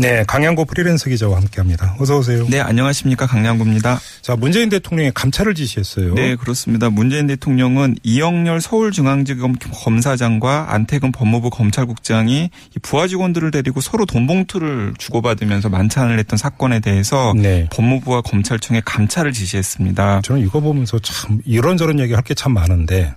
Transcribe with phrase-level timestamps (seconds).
[0.00, 1.96] 네, 강양고 프리랜서 기자와 함께합니다.
[1.98, 2.46] 어서 오세요.
[2.48, 3.26] 네, 안녕하십니까.
[3.26, 4.00] 강량구입니다.
[4.22, 6.14] 자, 문재인 대통령이 감찰을 지시했어요.
[6.14, 6.88] 네, 그렇습니다.
[6.88, 14.94] 문재인 대통령은 이영렬 서울중앙지검 검사장과 안태근 법무부 검찰국장이 이 부하 직원들을 데리고 서로 돈 봉투를
[14.96, 17.68] 주고받으면서 만찬을 했던 사건에 대해서 네.
[17.70, 20.22] 법무부와 검찰청에 감찰을 지시했습니다.
[20.22, 23.12] 저는 이거 보면서 참 이런저런 얘기 할 게 참 많은데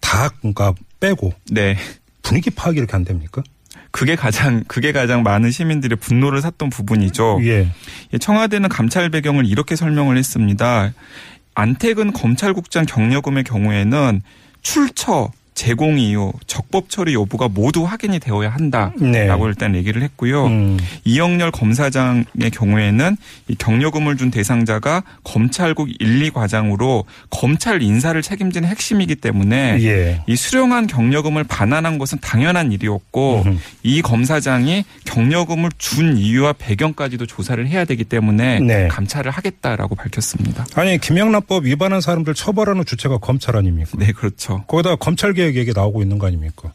[0.00, 1.76] 다 그러니까 빼고 네.
[2.22, 3.42] 분위기 파악이 이렇게 안 됩니까?
[3.90, 7.40] 그게 가장 그게 가장 많은 시민들의 분노를 샀던 부분이죠.
[7.44, 7.68] 예.
[8.18, 10.92] 청와대는 감찰 배경을 이렇게 설명을 했습니다.
[11.54, 14.22] 안태근 검찰국장 경력금의 경우에는
[14.62, 19.28] 출처, 제공 이유, 적법 처리 여부가 모두 확인이 되어야 한다라고 네.
[19.44, 20.46] 일단 얘기를 했고요.
[20.46, 20.78] 음.
[21.02, 23.16] 이영렬 검사장의 경우에는
[23.48, 30.22] 이 경력금을 준 대상자가 검찰국 1, 2과장으로 검찰 인사를 책임지는 핵심이기 때문에 예.
[30.28, 33.58] 이 수령한 경력금을 반환한 것은 당연한 일이었고 음흠.
[33.82, 38.86] 이 검사장이 경력금을 준 이유와 배경까지도 조사를 해야 되기 때문에 네.
[38.86, 40.66] 감찰을 하겠다라고 밝혔습니다.
[40.76, 43.90] 아니 김영란법 위반한 사람들 처벌하는 주체가 검찰 아닙니까?
[43.98, 44.62] 네, 그렇죠.
[44.68, 46.72] 거기다 검찰 개혁 얘기 나오고 있는 거 아닙니까?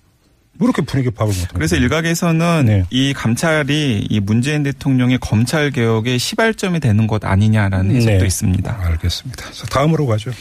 [0.60, 1.54] 뭐 이렇게 분위기 파악을 못합니까?
[1.56, 2.84] 그래서 일각에서는 네.
[2.92, 8.26] 이 감찰이 이 문재인 대통령의 검찰 개혁의 시발점이 되는 것 아니냐라는 해석도 네.
[8.26, 8.78] 있습니다.
[8.80, 9.52] 알겠습니다.
[9.52, 10.32] 자, 다음으로 가죠.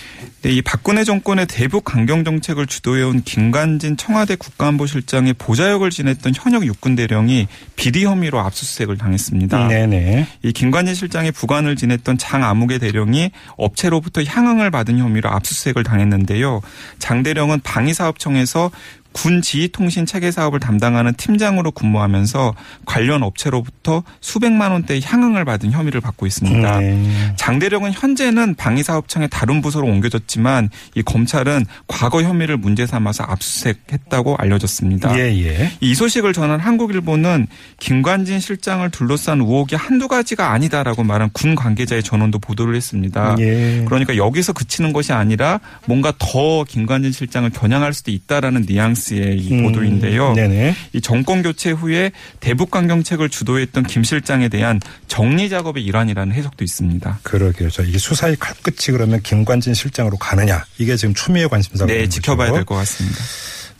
[0.42, 6.94] 네, 이 박근혜 정권의 대북 강경 정책을 주도해온 김관진 청와대 국가안보실장의 보좌역을 지냈던 현역 육군
[6.94, 9.68] 대령이 비리 혐의로 압수수색을 당했습니다.
[9.68, 10.26] 네네.
[10.42, 16.60] 이 김관진 실장의 부관을 지냈던 장 아무개 대령이 업체로부터 향응을 받은 혐의로 압수수색을 당했는데요.
[16.98, 18.70] 장 대령은 방위사업청에서
[19.12, 22.54] 군 지휘통신 체계 사업을 담당하는 팀장으로 근무하면서
[22.86, 26.80] 관련 업체로부터 수백만 원대의 향응을 받은 혐의를 받고 있습니다.
[26.80, 27.34] 네.
[27.36, 35.18] 장 대령은 현재는 방위사업청의 다른 부서로 옮겨졌지만 이 검찰은 과거 혐의를 문제 삼아서 압수수색했다고 알려졌습니다.
[35.18, 35.72] 예, 예.
[35.80, 37.46] 이 소식을 전한 한국일보는
[37.78, 43.36] 김관진 실장을 둘러싼 의혹이 한두 가지가 아니다라고 말한 군 관계자의 전원도 보도를 했습니다.
[43.38, 43.84] 예.
[43.86, 49.62] 그러니까 여기서 그치는 것이 아니라 뭔가 더 김관진 실장을 겨냥할 수도 있다라는 뉘앙스 의이 음,
[49.64, 50.32] 보도인데요.
[50.34, 50.74] 네네.
[50.92, 57.20] 이 정권 교체 후에 대북 강경책을 주도했던 김 실장에 대한 정리 작업의 일환이라는 해석도 있습니다.
[57.22, 57.70] 그러게요.
[57.70, 60.64] 자, 이게 수사의 칼끝이 그러면 김관진 실장으로 가느냐.
[60.78, 62.52] 이게 지금 추미애 관심사가 네, 지켜봐야.
[62.52, 63.18] 될 것 같습니다.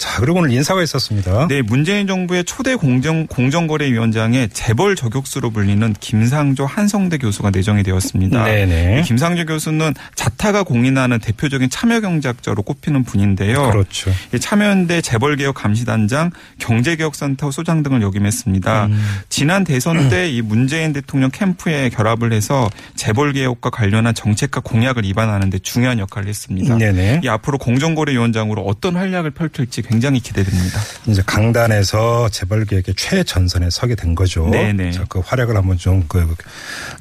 [0.02, 1.46] 자, 그리고 오늘 인사가 있었습니다.
[1.46, 8.42] 네, 문재인 정부의 초대 공정, 공정거래위원장에 재벌 저격수로 불리는 김상조 한성대 교수가 내정이 되었습니다.
[8.42, 8.98] 네네.
[8.98, 13.70] 이 김상조 교수는 자타가 공인하는 대표적인 참여경제학자로 꼽히는 분인데요.
[13.70, 14.10] 그렇죠.
[14.34, 18.86] 이 참여연대 재벌개혁 감시단장, 경제개혁센터 소장 등을 역임했습니다.
[18.86, 19.00] 음.
[19.28, 25.58] 지난 대선 때 이 문재인 대통령 캠프에 결합을 해서 재벌개혁과 관련한 정책과 공약을 입안하는 데
[25.58, 26.76] 중요한 역할을 했습니다.
[26.76, 27.20] 네네.
[27.22, 30.80] 이 앞으로 공정거래위원장으로 어떤 활약을 펼칠지 굉장히 기대됩니다.
[31.06, 34.48] 이제 강단에서 재벌 개혁의 최전선에 서게 된 거죠.
[34.48, 34.92] 네네.
[34.92, 36.34] 자, 그 활약을 한번 좀 그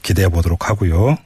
[0.04, 1.18] 기대해 보도록 하고요.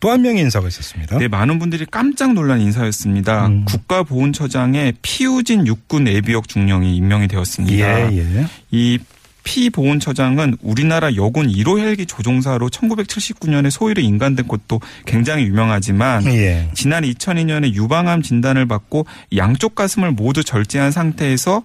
[0.00, 1.16] 또한 명의 인사가 있었습니다.
[1.18, 3.46] 네, 많은 분들이 깜짝 놀란 인사였습니다.
[3.46, 3.64] 음.
[3.64, 8.12] 국가보훈처장에 피우진 육군 예비역 중령이 임명이 되었습니다.
[8.12, 8.46] 예, 예.
[8.70, 8.98] 이
[9.44, 16.68] 피 보훈처장은 우리나라 여군 1호 헬기 조종사로 1979년에 소위로 인간된 것도 굉장히 유명하지만 예.
[16.74, 19.06] 지난 2002년에 유방암 진단을 받고
[19.36, 21.62] 양쪽 가슴을 모두 절제한 상태에서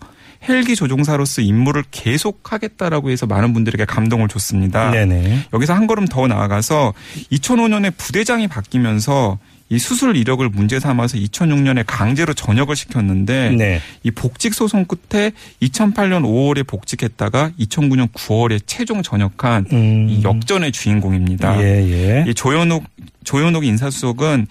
[0.48, 4.92] 헬기 조종사로서 임무를 계속하겠다라고 해서 많은 분들에게 감동을 줬습니다.
[4.92, 5.48] 네네.
[5.54, 6.94] 여기서 한 걸음 더 나아가서
[7.32, 9.38] 2005년에 부대장이 바뀌면서
[9.72, 13.82] 이 수술 이력을 문제 삼아서 2006년에 강제로 전역을 시켰는데 네.
[14.02, 20.08] 이 복직 소송 끝에 2008년 5월에 복직했다가 2009년 9월에 최종 전역한 음.
[20.10, 21.62] 이 역전의 주인공입니다.
[21.62, 22.26] 예, 예.
[22.28, 22.84] 이 조현옥
[23.24, 24.48] 조현옥 인사수석은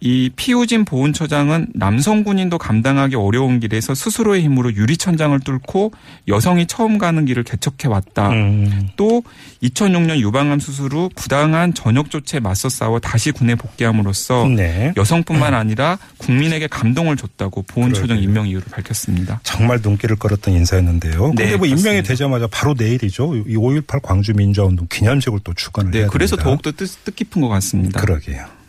[0.00, 5.92] 이 피우진 보훈처장은 남성 군인도 감당하기 어려운 길에서 스스로의 힘으로 유리천장을 뚫고
[6.28, 8.30] 여성이 처음 가는 길을 개척해 왔다.
[8.30, 8.88] 음.
[8.96, 9.22] 또
[9.62, 14.92] 2006년 유방암 수술 후 부당한 전역 조치에 맞서 싸워 다시 군에 복귀함으로써 네.
[14.96, 18.18] 여성뿐만 아니라 국민에게 감동을 줬다고 보훈처장.
[18.22, 19.40] 임명 이유를 밝혔습니다.
[19.42, 21.28] 정말 눈길을 끌었던 인사였는데요.
[21.28, 22.08] 근데 네, 뭐 임명이 그렇습니다.
[22.08, 23.36] 되자마자 바로 내일이죠.
[23.36, 26.50] 이 5.18 광주 민주화운동 기념식을 또 주관을 네, 해야 그래서 됩니다.
[26.50, 28.00] 더욱더 뜻, 뜻깊은 것 같습니다.
[28.00, 28.59] 그러게요.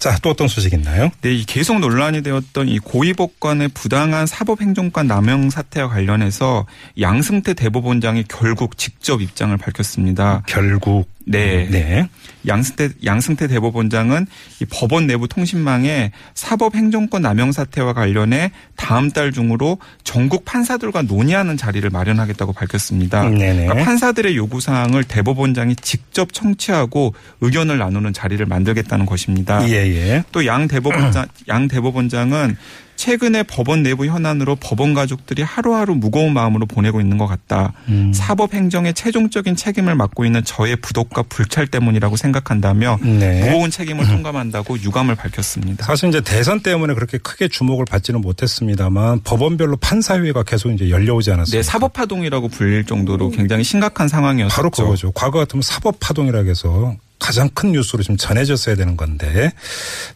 [0.00, 1.10] 자, 또 어떤 소식 있나요?
[1.20, 6.66] 네, 이 계속 논란이 되었던 이 고위법관의 부당한 사법행정관 남용 사태와 관련해서
[6.98, 10.42] 양승태 대법원장이 결국 직접 입장을 밝혔습니다.
[10.46, 11.66] 결국 네.
[11.70, 12.08] 네.
[12.46, 14.26] 양승태 양승태 대법원장은
[14.60, 21.56] 이 법원 내부 통신망에 사법 행정권 남용 사태와 관련해 다음 달 중으로 전국 판사들과 논의하는
[21.56, 23.26] 자리를 마련하겠다고 밝혔습니다.
[23.28, 23.38] 음.
[23.38, 29.66] 그러니까 판사들의 요구 사항을 대법원장이 직접 청취하고 의견을 나누는 자리를 만들겠다는 것입니다.
[29.68, 30.24] 예, 예.
[30.32, 32.56] 또 양 대법원장 양 대법원장은
[33.00, 37.72] 최근에 법원 내부 현안으로 법원 가족들이 하루하루 무거운 마음으로 보내고 있는 것 같다.
[37.88, 38.12] 음.
[38.12, 43.48] 사법 행정의 최종적인 책임을 맡고 있는 저의 부독과 불찰 때문이라고 생각한다며 네.
[43.48, 45.86] 무거운 책임을 통감한다고 유감을 밝혔습니다.
[45.86, 51.56] 사실 이제 대선 때문에 그렇게 크게 주목을 받지는 못했습니다만 법원별로 판사회가 계속 이제 열려오지 않았습니까?
[51.58, 54.54] 네, 사법 파동이라고 불릴 정도로 굉장히 심각한 상황이었죠.
[54.54, 55.10] 바로 그거죠.
[55.12, 59.52] 과거 같으면 사법 파동이라고 해서 가장 큰 뉴스로 좀 전해졌어야 되는 건데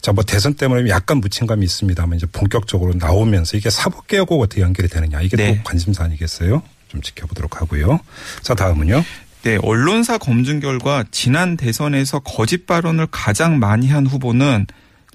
[0.01, 4.61] 자 뭐 대선 때문에 약간 묻힌 감이 있습니다만 이제 본격적으로 나오면서 이게 사법 개혁하고 어떻게
[4.61, 5.57] 연결이 되느냐 이게 네.
[5.57, 6.61] 또 관심사 아니겠어요?
[6.87, 7.99] 좀 지켜보도록 하고요.
[8.41, 9.03] 자 다음은요.
[9.43, 14.65] 네, 언론사 검증 결과 지난 대선에서 거짓 발언을 가장 많이 한 후보는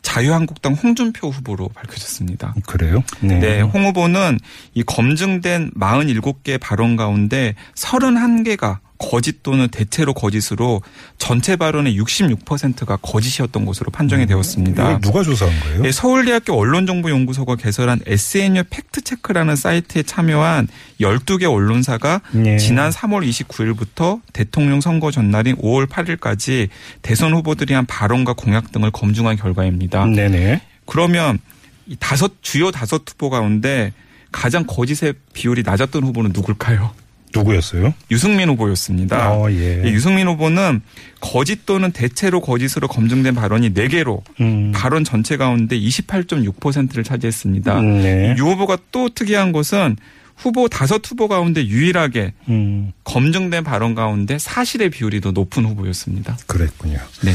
[0.02, 2.54] 자유한국당 홍준표 후보로 밝혀졌습니다.
[2.66, 3.02] 그래요?
[3.20, 4.38] 네, 홍 후보는
[4.74, 10.82] 이 검증된 47개 발언 가운데 31개가 거짓 또는 대체로 거짓으로
[11.18, 14.82] 전체 발언의 66%가 거짓이었던 것으로 판정이 되었습니다.
[14.82, 15.84] 이걸 누가 조사한 거예요?
[15.86, 20.68] 예, 서울대학교 언론정보연구소가 개설한 SNU 팩트체크라는 사이트에 참여한
[21.00, 22.58] 12개 언론사가 예.
[22.58, 26.68] 지난 3월 29일부터 대통령 선거 전날인 5월 8일까지
[27.00, 30.04] 대선 후보들이 한 발언과 공약 등을 검증한 결과입니다.
[30.04, 30.60] 네네.
[30.84, 31.38] 그러면
[31.86, 33.92] 이 다섯 주요 다섯 후보 가운데
[34.30, 36.92] 가장 거짓의 비율이 낮았던 후보는 누굴까요?
[37.34, 37.94] 누구였어요?
[38.10, 39.32] 유승민 후보였습니다.
[39.32, 39.82] 어, 예.
[39.84, 40.80] 이 유승민 후보는
[41.20, 44.72] 거짓 또는 대체로 거짓으로 검증된 발언이 4개로 음.
[44.74, 47.80] 발언 전체 가운데 28.6%를 차지했습니다.
[47.80, 48.34] 음, 네.
[48.38, 49.96] 유 후보가 또 특이한 것은
[50.36, 56.38] 후보 다섯 후보 가운데 유일하게 음, 검증된 발언 가운데 사실의 비율이 더 높은 후보였습니다.
[56.46, 56.98] 그랬군요.
[57.22, 57.32] 네.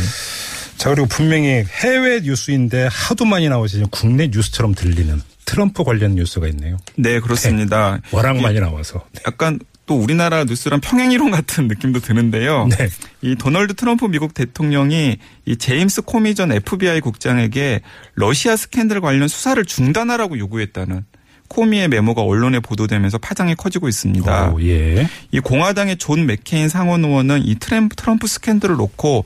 [0.77, 6.77] 자 그리고 분명히 해외 뉴스인데 하도 많이 나오시는 국내 뉴스처럼 들리는 트럼프 관련 뉴스가 있네요.
[6.95, 8.00] 네, 그렇습니다.
[8.12, 9.06] 워낙 이게 많이 나와서.
[9.27, 12.67] 약간 또 우리나라 뉴스랑 평행이론 같은 느낌도 드는데요.
[12.67, 12.89] 네.
[13.21, 17.81] 이 도널드 트럼프 미국 대통령이 이 제임스 코미 전 FBI 국장에게
[18.15, 21.05] 러시아 스캔들 관련 수사를 중단하라고 요구했다는
[21.47, 24.51] 코미의 메모가 언론에 보도되면서 파장이 커지고 있습니다.
[24.51, 25.07] 오, 예.
[25.31, 29.25] 이 공화당의 존 맥케인 상원 의원은 이 트램프, 트럼프 스캔들을 놓고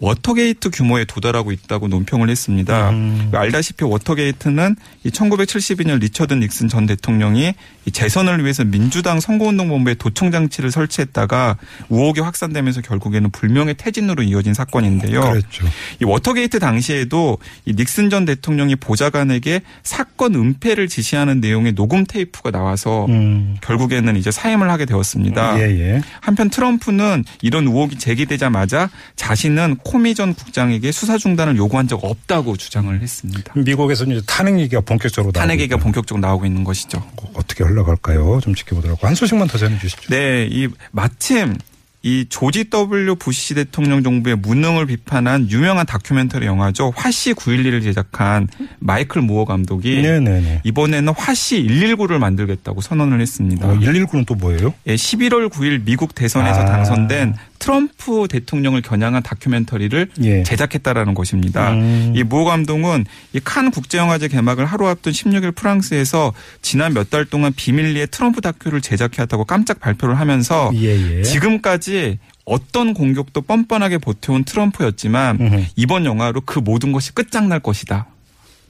[0.00, 2.90] 워터게이트 규모에 도달하고 있다고 논평을 했습니다.
[2.90, 3.30] 음.
[3.34, 7.54] 알다시피 워터게이트는 이 1972년 리처드 닉슨 전 대통령이
[7.84, 11.56] 이 재선을 위해서 민주당 선거운동본부에 도청 장치를 설치했다가
[11.88, 15.20] 의혹이 확산되면서 결국에는 불명예 퇴진으로 이어진 사건인데요.
[15.20, 15.66] 그랬죠.
[16.00, 23.06] 이 워터게이트 당시에도 이 닉슨 전 대통령이 보좌관에게 사건 은폐를 지시하는 내용의 녹음 테이프가 나와서
[23.06, 23.56] 음.
[23.62, 25.58] 결국에는 이제 사임을 하게 되었습니다.
[25.60, 26.02] 예, 예.
[26.20, 33.00] 한편 트럼프는 이런 의혹이 제기되자마자 자신은 코미 전 국장에게 수사 중단을 요구한 적 없다고 주장을
[33.00, 33.54] 했습니다.
[33.56, 35.84] 미국에서는 이제 탄핵 얘기가 본격적으로 나오고 탄핵 얘기가 있고.
[35.84, 37.02] 본격적으로 나오고 있는 것이죠.
[37.32, 38.40] 어떻게 흘러갈까요?
[38.42, 40.10] 좀 지켜보도록 한 소식만 더 전해 주시죠.
[40.10, 41.56] 네, 이 마침
[42.02, 46.92] 이 조지 W 부시 대통령 정부의 무능을 비판한 유명한 다큐멘터리 영화죠.
[46.94, 48.46] 화씨 911을 제작한
[48.78, 50.60] 마이클 무어 감독이 네네네.
[50.62, 53.66] 이번에는 화씨 119를 만들겠다고 선언을 했습니다.
[53.66, 54.74] 어, 119는 또 뭐예요?
[54.86, 56.64] 예, 11월 9일 미국 대선에서 아.
[56.66, 60.42] 당선된 트럼프 대통령을 겨냥한 다큐멘터리를 예.
[60.42, 61.72] 제작했다라는 것입니다.
[61.72, 62.12] 음.
[62.14, 68.06] 이모 감독은 이 칸 국제영화제 개막을 하루 앞둔 16일 프랑스에서 지난 몇 달 동안 비밀리에
[68.06, 71.22] 트럼프 다큐를 제작해왔다고 깜짝 발표를 하면서 예, 예.
[71.22, 75.64] 지금까지 어떤 공격도 뻔뻔하게 보태온 트럼프였지만 음흠.
[75.76, 78.06] 이번 영화로 그 모든 것이 끝장날 것이다.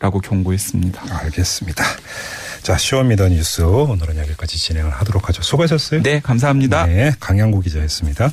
[0.00, 1.02] 라고 경고했습니다.
[1.22, 1.84] 알겠습니다.
[2.62, 5.42] 자, 쇼미더뉴스 오늘은 여기까지 진행을 하도록 하죠.
[5.42, 6.02] 수고하셨어요.
[6.02, 6.86] 네, 감사합니다.
[6.86, 8.30] 네, 강양구 기자였습니다.